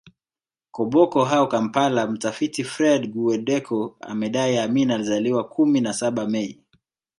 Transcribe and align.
Koboko 0.71 1.25
au 1.25 1.47
Kampala 1.49 2.07
Mtafiti 2.07 2.63
Fred 2.63 3.07
Guweddeko 3.11 3.97
amedai 4.01 4.57
Amin 4.57 4.91
alizaliwa 4.91 5.43
kumi 5.43 5.81
na 5.81 5.93
saba 5.93 6.25
Mei 6.27 6.63